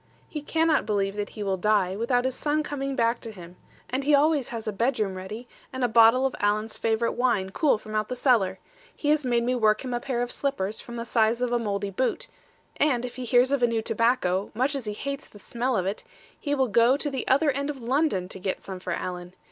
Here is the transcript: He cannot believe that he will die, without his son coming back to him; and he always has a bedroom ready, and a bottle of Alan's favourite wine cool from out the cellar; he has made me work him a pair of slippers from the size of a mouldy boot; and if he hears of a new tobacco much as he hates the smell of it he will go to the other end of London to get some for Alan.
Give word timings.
He 0.27 0.41
cannot 0.41 0.87
believe 0.87 1.15
that 1.15 1.29
he 1.37 1.43
will 1.43 1.57
die, 1.57 1.95
without 1.95 2.25
his 2.25 2.33
son 2.33 2.63
coming 2.63 2.95
back 2.95 3.19
to 3.21 3.31
him; 3.31 3.55
and 3.87 4.03
he 4.03 4.15
always 4.15 4.49
has 4.49 4.67
a 4.67 4.71
bedroom 4.73 5.13
ready, 5.13 5.47
and 5.71 5.83
a 5.83 5.87
bottle 5.87 6.25
of 6.25 6.33
Alan's 6.39 6.75
favourite 6.75 7.13
wine 7.13 7.51
cool 7.51 7.77
from 7.77 7.93
out 7.93 8.07
the 8.09 8.15
cellar; 8.15 8.57
he 8.95 9.09
has 9.11 9.23
made 9.23 9.43
me 9.43 9.53
work 9.53 9.85
him 9.85 9.93
a 9.93 9.99
pair 9.99 10.23
of 10.23 10.31
slippers 10.31 10.79
from 10.79 10.95
the 10.95 11.05
size 11.05 11.39
of 11.43 11.51
a 11.51 11.59
mouldy 11.59 11.91
boot; 11.91 12.29
and 12.77 13.05
if 13.05 13.17
he 13.17 13.25
hears 13.25 13.51
of 13.51 13.61
a 13.61 13.67
new 13.67 13.83
tobacco 13.83 14.49
much 14.55 14.73
as 14.73 14.85
he 14.85 14.93
hates 14.93 15.27
the 15.27 15.37
smell 15.37 15.77
of 15.77 15.85
it 15.85 16.03
he 16.39 16.55
will 16.55 16.67
go 16.67 16.97
to 16.97 17.11
the 17.11 17.27
other 17.27 17.51
end 17.51 17.69
of 17.69 17.79
London 17.83 18.27
to 18.27 18.39
get 18.39 18.59
some 18.63 18.79
for 18.79 18.93
Alan. 18.93 19.35